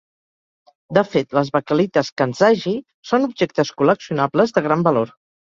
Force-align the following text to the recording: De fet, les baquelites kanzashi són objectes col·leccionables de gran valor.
De 0.97 1.03
fet, 1.15 1.35
les 1.39 1.51
baquelites 1.57 2.09
kanzashi 2.21 2.75
són 3.11 3.29
objectes 3.31 3.73
col·leccionables 3.83 4.57
de 4.59 4.69
gran 4.71 4.91
valor. 4.93 5.17